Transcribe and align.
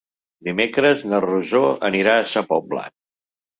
Dimecres 0.47 1.03
na 1.11 1.19
Rosó 1.27 1.63
anirà 1.91 2.17
a 2.17 2.27
Sa 2.35 2.45
Pobla. 2.55 2.91